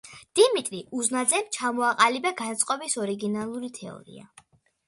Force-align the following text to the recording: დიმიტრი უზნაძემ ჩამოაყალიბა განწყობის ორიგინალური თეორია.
დიმიტრი 0.37 0.79
უზნაძემ 0.99 1.51
ჩამოაყალიბა 1.59 2.31
განწყობის 2.41 2.99
ორიგინალური 3.05 3.71
თეორია. 3.81 4.31